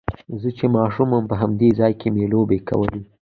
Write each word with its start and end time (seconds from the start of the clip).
زه 0.41 0.49
چې 0.57 0.65
ماشوم 0.75 1.07
وم 1.11 1.23
په 1.31 1.35
همدې 1.41 1.69
ځای 1.79 1.93
کې 1.99 2.07
مې 2.13 2.25
لوبې 2.33 2.59
کولې. 2.69 3.01